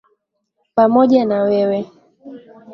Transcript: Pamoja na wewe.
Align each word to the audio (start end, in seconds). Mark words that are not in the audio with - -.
Pamoja 0.75 1.25
na 1.25 1.43
wewe. 1.43 1.85